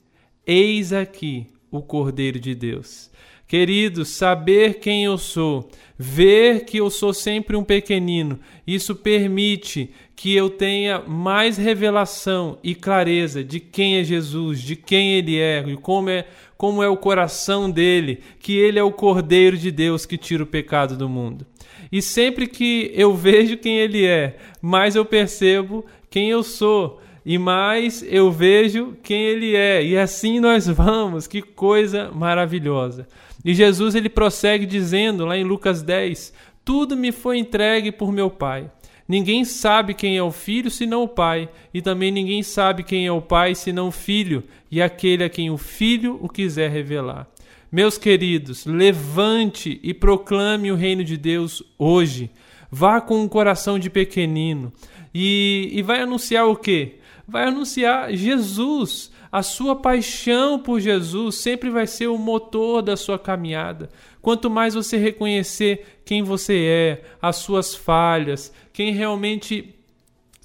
Eis 0.47 0.93
aqui 0.93 1.47
o 1.69 1.81
Cordeiro 1.81 2.39
de 2.39 2.55
Deus. 2.55 3.11
Queridos, 3.47 4.09
saber 4.09 4.79
quem 4.79 5.03
eu 5.03 5.19
sou, 5.19 5.69
ver 5.97 6.65
que 6.65 6.77
eu 6.77 6.89
sou 6.89 7.13
sempre 7.13 7.55
um 7.55 7.63
pequenino, 7.63 8.39
isso 8.65 8.95
permite 8.95 9.91
que 10.15 10.33
eu 10.33 10.49
tenha 10.49 11.01
mais 11.01 11.55
revelação 11.55 12.57
e 12.63 12.73
clareza 12.73 13.43
de 13.43 13.59
quem 13.59 13.97
é 13.97 14.03
Jesus, 14.03 14.61
de 14.61 14.75
quem 14.75 15.13
ele 15.13 15.37
é 15.37 15.63
e 15.67 15.77
como 15.77 16.09
é, 16.09 16.25
como 16.57 16.81
é 16.81 16.89
o 16.89 16.97
coração 16.97 17.69
dele, 17.69 18.19
que 18.39 18.57
ele 18.57 18.79
é 18.79 18.83
o 18.83 18.91
Cordeiro 18.91 19.57
de 19.57 19.69
Deus 19.69 20.07
que 20.07 20.17
tira 20.17 20.41
o 20.41 20.47
pecado 20.47 20.97
do 20.97 21.07
mundo. 21.07 21.45
E 21.91 22.01
sempre 22.01 22.47
que 22.47 22.91
eu 22.93 23.15
vejo 23.15 23.57
quem 23.57 23.77
ele 23.77 24.05
é, 24.05 24.37
mais 24.61 24.95
eu 24.95 25.05
percebo 25.05 25.85
quem 26.09 26.29
eu 26.29 26.43
sou 26.43 27.01
e 27.25 27.37
mais 27.37 28.05
eu 28.07 28.31
vejo 28.31 28.95
quem 29.01 29.21
ele 29.21 29.55
é. 29.55 29.83
E 29.83 29.97
assim 29.97 30.39
nós 30.39 30.67
vamos. 30.67 31.25
Que 31.25 31.41
coisa 31.41 32.11
maravilhosa. 32.11 33.07
E 33.43 33.53
Jesus 33.53 33.95
ele 33.95 34.09
prossegue 34.09 34.65
dizendo 34.65 35.25
lá 35.25 35.35
em 35.35 35.43
Lucas 35.43 35.81
10: 35.81 36.33
Tudo 36.63 36.95
me 36.95 37.11
foi 37.11 37.37
entregue 37.37 37.91
por 37.91 38.11
meu 38.11 38.29
Pai. 38.29 38.69
Ninguém 39.07 39.45
sabe 39.45 39.93
quem 39.93 40.17
é 40.17 40.23
o 40.23 40.31
filho 40.31 40.71
senão 40.71 41.03
o 41.03 41.07
pai, 41.07 41.47
e 41.71 41.79
também 41.79 42.09
ninguém 42.09 42.41
sabe 42.41 42.83
quem 42.83 43.05
é 43.05 43.11
o 43.11 43.21
pai 43.21 43.53
senão 43.53 43.89
o 43.89 43.91
filho, 43.91 44.43
e 44.71 44.81
aquele 44.81 45.23
a 45.23 45.29
quem 45.29 45.51
o 45.51 45.57
filho 45.57 46.17
o 46.23 46.27
quiser 46.27 46.71
revelar. 46.71 47.27
Meus 47.71 47.97
queridos, 47.97 48.65
levante 48.65 49.79
e 49.83 49.93
proclame 49.93 50.71
o 50.71 50.75
reino 50.75 51.03
de 51.03 51.17
Deus 51.17 51.63
hoje. 51.77 52.29
Vá 52.71 53.01
com 53.01 53.21
um 53.21 53.27
coração 53.27 53.79
de 53.79 53.89
pequenino 53.89 54.71
e, 55.13 55.69
e 55.71 55.81
vai 55.81 56.01
anunciar 56.01 56.47
o 56.47 56.55
quê? 56.55 56.95
Vai 57.27 57.45
anunciar 57.45 58.13
Jesus. 58.13 59.11
A 59.31 59.43
sua 59.43 59.75
paixão 59.75 60.57
por 60.59 60.79
Jesus 60.79 61.35
sempre 61.35 61.69
vai 61.69 61.85
ser 61.87 62.07
o 62.07 62.17
motor 62.17 62.81
da 62.81 62.95
sua 62.95 63.19
caminhada. 63.19 63.89
Quanto 64.21 64.49
mais 64.49 64.73
você 64.73 64.97
reconhecer 64.97 65.99
quem 66.05 66.23
você 66.23 66.65
é, 66.65 67.03
as 67.21 67.37
suas 67.37 67.75
falhas, 67.75 68.53
quem 68.71 68.93
realmente 68.93 69.74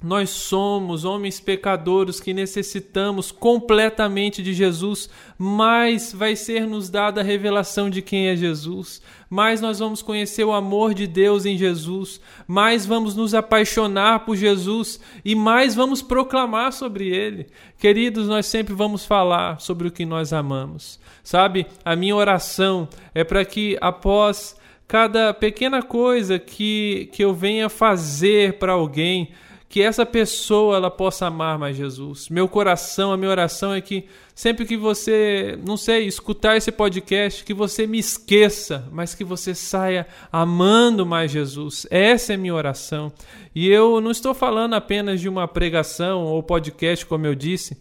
nós 0.03 0.31
somos 0.31 1.05
homens 1.05 1.39
pecadores 1.39 2.19
que 2.19 2.33
necessitamos 2.33 3.31
completamente 3.31 4.41
de 4.41 4.51
Jesus, 4.51 5.09
mais 5.37 6.11
vai 6.11 6.35
ser 6.35 6.65
nos 6.65 6.89
dada 6.89 7.21
a 7.21 7.23
revelação 7.23 7.87
de 7.87 8.01
quem 8.01 8.27
é 8.27 8.35
Jesus, 8.35 9.01
mais 9.29 9.61
nós 9.61 9.77
vamos 9.77 10.01
conhecer 10.01 10.43
o 10.43 10.53
amor 10.53 10.95
de 10.95 11.05
Deus 11.05 11.45
em 11.45 11.55
Jesus, 11.55 12.19
mais 12.47 12.85
vamos 12.85 13.15
nos 13.15 13.35
apaixonar 13.35 14.25
por 14.25 14.35
Jesus 14.35 14.99
e 15.23 15.35
mais 15.35 15.75
vamos 15.75 16.01
proclamar 16.01 16.73
sobre 16.73 17.07
ele. 17.07 17.47
Queridos, 17.77 18.27
nós 18.27 18.47
sempre 18.47 18.73
vamos 18.73 19.05
falar 19.05 19.61
sobre 19.61 19.87
o 19.87 19.91
que 19.91 20.05
nós 20.05 20.33
amamos. 20.33 20.99
Sabe? 21.23 21.67
A 21.85 21.95
minha 21.95 22.15
oração 22.15 22.89
é 23.13 23.23
para 23.23 23.45
que 23.45 23.77
após 23.79 24.59
cada 24.87 25.33
pequena 25.33 25.81
coisa 25.81 26.37
que, 26.37 27.09
que 27.13 27.23
eu 27.23 27.33
venha 27.33 27.69
fazer 27.69 28.59
para 28.59 28.73
alguém, 28.73 29.29
que 29.71 29.81
essa 29.81 30.05
pessoa 30.05 30.75
ela 30.75 30.91
possa 30.91 31.27
amar 31.27 31.57
mais 31.57 31.77
Jesus. 31.77 32.27
Meu 32.27 32.45
coração, 32.45 33.13
a 33.13 33.17
minha 33.17 33.31
oração 33.31 33.73
é 33.73 33.79
que 33.79 34.03
sempre 34.35 34.65
que 34.65 34.75
você, 34.75 35.57
não 35.65 35.77
sei, 35.77 36.05
escutar 36.05 36.57
esse 36.57 36.73
podcast, 36.73 37.41
que 37.45 37.53
você 37.53 37.87
me 37.87 37.97
esqueça, 37.97 38.85
mas 38.91 39.15
que 39.15 39.23
você 39.23 39.55
saia 39.55 40.05
amando 40.29 41.05
mais 41.05 41.31
Jesus. 41.31 41.87
Essa 41.89 42.33
é 42.33 42.35
a 42.35 42.37
minha 42.37 42.53
oração. 42.53 43.13
E 43.55 43.69
eu 43.69 44.01
não 44.01 44.11
estou 44.11 44.33
falando 44.33 44.73
apenas 44.73 45.21
de 45.21 45.29
uma 45.29 45.47
pregação 45.47 46.25
ou 46.25 46.43
podcast, 46.43 47.05
como 47.05 47.25
eu 47.25 47.33
disse. 47.33 47.77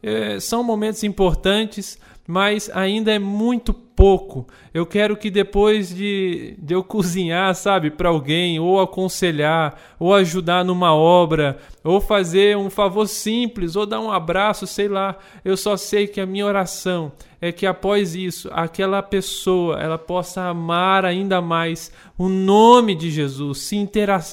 É, 0.00 0.38
são 0.38 0.62
momentos 0.62 1.02
importantes, 1.02 1.98
mas 2.24 2.70
ainda 2.72 3.12
é 3.12 3.18
muito 3.18 3.74
pouco. 3.96 4.46
Eu 4.72 4.86
quero 4.86 5.16
que 5.16 5.30
depois 5.30 5.94
de, 5.94 6.56
de 6.58 6.74
eu 6.74 6.82
cozinhar, 6.82 7.54
sabe, 7.54 7.90
para 7.90 8.08
alguém, 8.08 8.58
ou 8.58 8.80
aconselhar, 8.80 9.80
ou 9.98 10.14
ajudar 10.14 10.64
numa 10.64 10.94
obra, 10.94 11.58
ou 11.84 12.00
fazer 12.00 12.56
um 12.56 12.70
favor 12.70 13.06
simples, 13.06 13.76
ou 13.76 13.86
dar 13.86 14.00
um 14.00 14.10
abraço, 14.10 14.66
sei 14.66 14.88
lá, 14.88 15.16
eu 15.44 15.56
só 15.56 15.76
sei 15.76 16.06
que 16.06 16.20
a 16.20 16.26
minha 16.26 16.46
oração 16.46 17.12
é 17.40 17.50
que 17.50 17.66
após 17.66 18.14
isso, 18.14 18.48
aquela 18.52 19.02
pessoa 19.02 19.80
ela 19.80 19.98
possa 19.98 20.42
amar 20.42 21.04
ainda 21.04 21.40
mais 21.40 21.90
o 22.16 22.28
nome 22.28 22.94
de 22.94 23.10
Jesus, 23.10 23.58
se, 23.58 23.88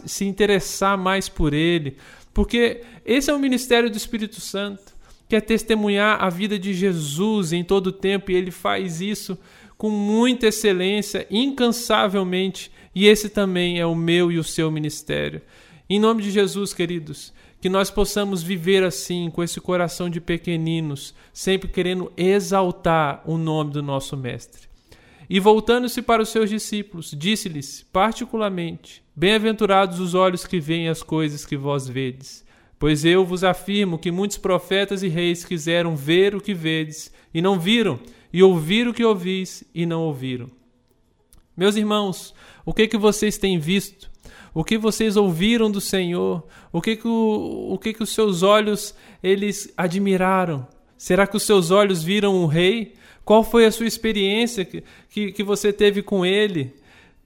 se 0.05 0.25
interessar 0.25 0.97
mais 0.97 1.27
por 1.27 1.53
ele, 1.53 1.97
porque 2.33 2.81
esse 3.03 3.31
é 3.31 3.33
o 3.33 3.39
ministério 3.39 3.89
do 3.89 3.97
Espírito 3.97 4.39
Santo 4.39 4.98
quer 5.29 5.41
testemunhar 5.41 6.21
a 6.23 6.27
vida 6.27 6.57
de 6.57 6.73
Jesus 6.73 7.53
em 7.53 7.63
todo 7.63 7.87
o 7.87 7.91
tempo 7.91 8.31
e 8.31 8.35
ele 8.35 8.49
faz 8.49 8.99
isso 8.99 9.37
com 9.77 9.89
muita 9.89 10.47
excelência, 10.47 11.25
incansavelmente, 11.29 12.71
e 12.93 13.05
esse 13.05 13.29
também 13.29 13.79
é 13.79 13.85
o 13.85 13.95
meu 13.95 14.31
e 14.31 14.39
o 14.39 14.43
seu 14.43 14.71
ministério. 14.71 15.41
Em 15.87 15.99
nome 15.99 16.23
de 16.23 16.31
Jesus, 16.31 16.73
queridos, 16.73 17.31
que 17.61 17.69
nós 17.69 17.91
possamos 17.91 18.41
viver 18.41 18.83
assim, 18.83 19.29
com 19.29 19.43
esse 19.43 19.61
coração 19.61 20.09
de 20.09 20.19
pequeninos, 20.19 21.13
sempre 21.31 21.69
querendo 21.69 22.11
exaltar 22.17 23.21
o 23.23 23.37
nome 23.37 23.71
do 23.71 23.83
nosso 23.83 24.17
Mestre. 24.17 24.67
E 25.29 25.39
voltando-se 25.39 26.01
para 26.01 26.23
os 26.23 26.29
seus 26.29 26.49
discípulos, 26.49 27.13
disse-lhes, 27.15 27.85
particularmente: 27.93 29.03
Bem-aventurados 29.15 29.99
os 29.99 30.15
olhos 30.15 30.45
que 30.45 30.59
veem 30.59 30.89
as 30.89 31.03
coisas 31.03 31.45
que 31.45 31.55
vós 31.55 31.87
vedes 31.87 32.48
Pois 32.79 33.03
eu 33.03 33.25
vos 33.25 33.43
afirmo 33.43 33.99
que 33.99 34.09
muitos 34.09 34.37
profetas 34.37 35.03
e 35.03 35.09
reis 35.09 35.43
quiseram 35.43 35.97
ver 35.97 36.33
o 36.33 36.39
que 36.39 36.53
vedes 36.53 37.11
e 37.33 37.41
não 37.41 37.59
viram, 37.59 37.99
e 38.31 38.41
ouvir 38.41 38.87
o 38.87 38.93
que 38.93 39.03
ouvis 39.03 39.65
e 39.75 39.85
não 39.85 40.03
ouviram. 40.03 40.49
Meus 41.57 41.75
irmãos, 41.75 42.33
o 42.65 42.73
que 42.73 42.87
que 42.87 42.97
vocês 42.97 43.37
têm 43.37 43.59
visto? 43.59 44.09
O 44.53 44.63
que 44.63 44.77
vocês 44.77 45.17
ouviram 45.17 45.69
do 45.69 45.81
Senhor? 45.81 46.47
O 46.71 46.81
que 46.81 46.95
que, 46.95 47.07
o, 47.07 47.73
o 47.73 47.77
que, 47.77 47.93
que 47.93 48.01
os 48.01 48.11
seus 48.11 48.43
olhos 48.43 48.95
eles 49.21 49.71
admiraram? 49.75 50.65
Será 50.97 51.27
que 51.27 51.35
os 51.35 51.43
seus 51.43 51.71
olhos 51.71 52.01
viram 52.01 52.33
um 52.33 52.45
rei? 52.45 52.93
Qual 53.25 53.43
foi 53.43 53.65
a 53.65 53.71
sua 53.71 53.87
experiência 53.87 54.63
que, 54.63 54.83
que, 55.09 55.31
que 55.33 55.43
você 55.43 55.73
teve 55.73 56.01
com 56.01 56.25
ele? 56.25 56.73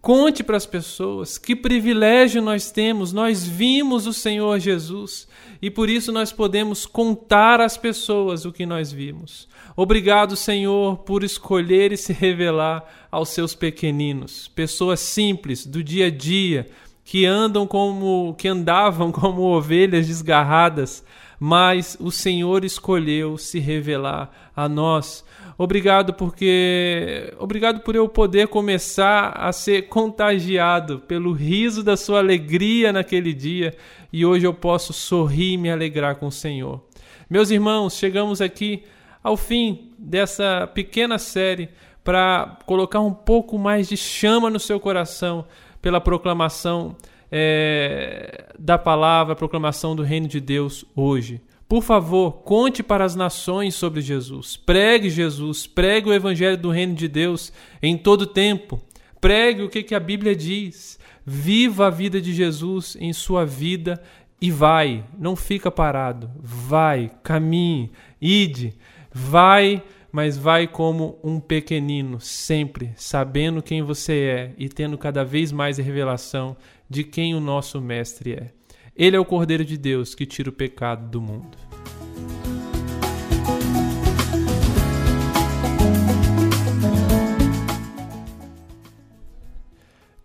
Conte 0.03 0.43
para 0.43 0.57
as 0.57 0.65
pessoas 0.65 1.37
que 1.37 1.55
privilégio 1.55 2.41
nós 2.41 2.69
temos. 2.69 3.13
Nós 3.13 3.47
vimos 3.47 4.05
o 4.05 4.11
Senhor 4.11 4.59
Jesus 4.59 5.29
e 5.61 5.71
por 5.71 5.89
isso 5.89 6.11
nós 6.11 6.29
podemos 6.29 6.85
contar 6.85 7.61
às 7.61 7.77
pessoas 7.77 8.43
o 8.43 8.51
que 8.51 8.65
nós 8.65 8.91
vimos. 8.91 9.47
Obrigado, 9.77 10.35
Senhor, 10.35 10.97
por 10.97 11.23
escolher 11.23 11.93
e 11.93 11.97
se 11.97 12.11
revelar 12.11 13.07
aos 13.09 13.29
seus 13.29 13.55
pequeninos, 13.55 14.49
pessoas 14.49 14.99
simples 14.99 15.65
do 15.65 15.81
dia 15.81 16.07
a 16.07 16.11
dia 16.11 16.67
que 17.03 17.25
andam 17.25 17.67
como 17.67 18.33
que 18.37 18.47
andavam 18.47 19.11
como 19.13 19.41
ovelhas 19.41 20.07
desgarradas, 20.07 21.03
mas 21.39 21.97
o 21.99 22.11
Senhor 22.11 22.63
escolheu 22.63 23.37
se 23.37 23.59
revelar 23.59 24.51
a 24.55 24.69
nós. 24.69 25.25
Obrigado 25.57 26.13
porque 26.13 27.33
obrigado 27.37 27.81
por 27.81 27.95
eu 27.95 28.07
poder 28.07 28.47
começar 28.47 29.29
a 29.35 29.51
ser 29.51 29.83
contagiado 29.83 30.99
pelo 30.99 31.31
riso 31.31 31.83
da 31.83 31.95
sua 31.95 32.19
alegria 32.19 32.91
naquele 32.91 33.33
dia 33.33 33.75
e 34.11 34.25
hoje 34.25 34.47
eu 34.47 34.53
posso 34.53 34.93
sorrir 34.93 35.53
e 35.53 35.57
me 35.57 35.69
alegrar 35.69 36.15
com 36.15 36.27
o 36.27 36.31
Senhor. 36.31 36.81
Meus 37.29 37.51
irmãos, 37.51 37.97
chegamos 37.97 38.41
aqui 38.41 38.83
ao 39.23 39.37
fim 39.37 39.91
dessa 39.97 40.67
pequena 40.73 41.17
série 41.17 41.69
para 42.03 42.57
colocar 42.65 42.99
um 42.99 43.13
pouco 43.13 43.57
mais 43.57 43.87
de 43.87 43.95
chama 43.95 44.49
no 44.49 44.59
seu 44.59 44.79
coração 44.79 45.45
pela 45.83 45.99
proclamação 45.99 46.95
é, 47.29 48.45
da 48.57 48.77
palavra, 48.77 49.35
proclamação 49.35 49.93
do 49.95 50.01
reino 50.01 50.29
de 50.29 50.39
Deus 50.39 50.85
hoje. 50.95 51.41
Por 51.67 51.83
favor, 51.83 52.31
conte 52.43 52.81
para 52.81 53.03
as 53.03 53.15
nações 53.15 53.75
sobre 53.75 53.99
Jesus. 53.99 54.55
Pregue 54.55 55.09
Jesus, 55.09 55.67
pregue 55.67 56.09
o 56.09 56.13
evangelho 56.13 56.57
do 56.57 56.69
reino 56.69 56.95
de 56.95 57.09
Deus 57.09 57.51
em 57.81 57.97
todo 57.97 58.25
tempo. 58.25 58.81
Pregue 59.19 59.63
o 59.63 59.69
que, 59.69 59.83
que 59.83 59.93
a 59.93 59.99
Bíblia 59.99 60.33
diz. 60.33 60.97
Viva 61.25 61.87
a 61.87 61.89
vida 61.89 62.21
de 62.21 62.33
Jesus 62.33 62.95
em 62.99 63.11
sua 63.11 63.45
vida 63.45 64.01
e 64.39 64.49
vai, 64.49 65.03
não 65.17 65.35
fica 65.35 65.69
parado. 65.69 66.31
Vai, 66.39 67.11
caminhe, 67.23 67.91
ide, 68.21 68.73
vai, 69.11 69.83
mas 70.13 70.37
vai 70.37 70.67
como 70.67 71.17
um 71.23 71.39
pequenino, 71.39 72.21
sempre 72.21 72.93
sabendo 72.95 73.63
quem 73.63 73.81
você 73.81 74.13
é 74.13 74.53
e 74.59 74.69
tendo 74.69 74.95
cada 74.95 75.25
vez 75.25 75.51
mais 75.51 75.79
revelação 75.79 76.55
de 76.87 77.03
quem 77.03 77.33
o 77.33 77.39
nosso 77.39 77.81
mestre 77.81 78.33
é. 78.33 78.51
Ele 78.95 79.15
é 79.15 79.19
o 79.19 79.25
Cordeiro 79.25 79.65
de 79.65 79.75
Deus 79.75 80.13
que 80.13 80.27
tira 80.27 80.51
o 80.51 80.53
pecado 80.53 81.09
do 81.09 81.19
mundo. 81.19 81.57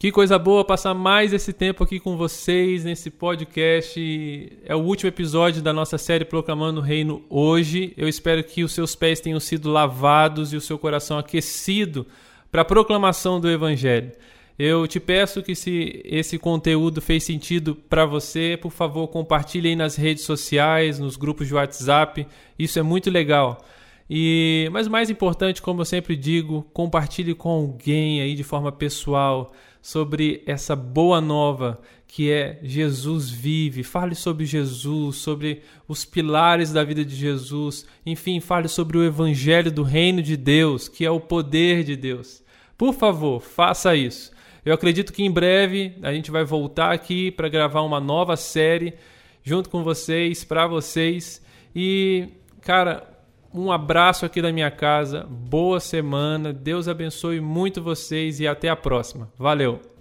Que 0.01 0.13
coisa 0.13 0.39
boa 0.39 0.65
passar 0.65 0.95
mais 0.95 1.33
esse 1.33 1.53
tempo 1.53 1.83
aqui 1.83 1.99
com 1.99 2.17
vocês 2.17 2.85
nesse 2.85 3.11
podcast. 3.11 4.53
É 4.65 4.73
o 4.73 4.79
último 4.79 5.09
episódio 5.09 5.61
da 5.61 5.73
nossa 5.73 5.99
série 5.99 6.25
Proclamando 6.25 6.79
o 6.79 6.83
Reino 6.85 7.25
hoje. 7.29 7.95
Eu 7.97 8.09
espero 8.09 8.45
que 8.45 8.63
os 8.63 8.71
seus 8.71 8.95
pés 8.95 9.19
tenham 9.19 9.41
sido 9.41 9.69
lavados 9.69 10.53
e 10.53 10.57
o 10.57 10.61
seu 10.61 10.79
coração 10.79 11.19
aquecido 11.19 12.07
para 12.49 12.63
a 12.63 12.65
proclamação 12.65 13.41
do 13.41 13.51
Evangelho. 13.51 14.13
Eu 14.57 14.87
te 14.87 15.01
peço 15.01 15.43
que 15.43 15.57
se 15.57 16.01
esse 16.05 16.39
conteúdo 16.39 17.01
fez 17.01 17.25
sentido 17.25 17.75
para 17.75 18.07
você, 18.07 18.57
por 18.57 18.71
favor, 18.71 19.09
compartilhe 19.09 19.71
aí 19.71 19.77
nas 19.77 19.97
redes 19.97 20.23
sociais, 20.23 21.01
nos 21.01 21.17
grupos 21.17 21.49
de 21.49 21.55
WhatsApp. 21.55 22.25
Isso 22.57 22.79
é 22.79 22.83
muito 22.83 23.11
legal. 23.11 23.65
E 24.09 24.69
mas 24.71 24.87
mais 24.87 25.11
importante, 25.11 25.61
como 25.61 25.81
eu 25.81 25.85
sempre 25.85 26.15
digo, 26.15 26.63
compartilhe 26.73 27.35
com 27.35 27.49
alguém 27.49 28.21
aí 28.21 28.37
de 28.37 28.45
forma 28.45 28.71
pessoal 28.71 29.53
sobre 29.81 30.43
essa 30.47 30.75
boa 30.75 31.21
nova 31.21 31.81
que 32.07 32.31
é 32.31 32.59
Jesus 32.63 33.31
vive. 33.31 33.83
Fale 33.83 34.15
sobre 34.15 34.47
Jesus, 34.47 35.17
sobre 35.17 35.63
os 35.87 36.05
pilares 36.05 36.73
da 36.73 36.83
vida 36.83 37.05
de 37.05 37.15
Jesus. 37.15 37.87
Enfim, 38.05 38.41
fale 38.41 38.67
sobre 38.67 38.97
o 38.97 39.05
evangelho 39.05 39.71
do 39.71 39.83
reino 39.83 40.23
de 40.23 40.37
Deus, 40.37 40.89
que 40.89 41.05
é 41.05 41.11
o 41.11 41.21
poder 41.21 41.85
de 41.85 41.95
Deus. 41.97 42.43
Por 42.77 42.95
favor, 42.95 43.41
faça 43.41 43.95
isso. 43.95 44.33
Eu 44.65 44.75
acredito 44.75 45.13
que 45.13 45.23
em 45.23 45.31
breve 45.31 45.97
a 46.03 46.13
gente 46.13 46.31
vai 46.31 46.45
voltar 46.45 46.93
aqui 46.93 47.31
para 47.31 47.49
gravar 47.49 47.83
uma 47.83 48.01
nova 48.01 48.37
série 48.37 48.95
junto 49.43 49.69
com 49.69 49.83
vocês, 49.83 50.45
para 50.45 50.67
vocês. 50.67 51.43
E, 51.75 52.29
cara, 52.61 53.18
um 53.53 53.73
abraço 53.73 54.27
aqui 54.27 54.43
da 54.43 54.53
minha 54.53 54.71
casa. 54.71 55.27
Boa 55.29 55.81
semana. 55.81 56.53
Deus 56.53 56.89
abençoe 56.89 57.41
muito 57.41 57.83
vocês 57.83 58.41
e 58.41 58.47
até 58.47 58.69
a 58.69 58.77
próxima. 58.77 59.31
Valeu! 59.37 59.98